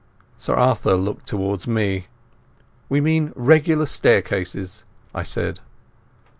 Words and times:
Sir 0.35 0.55
Arthur 0.55 0.95
looked 0.95 1.27
towards 1.27 1.67
me. 1.67 2.07
"We 2.89 2.99
mean 3.01 3.33
regular 3.35 3.85
staircases," 3.85 4.83
I 5.13 5.21
said. 5.21 5.59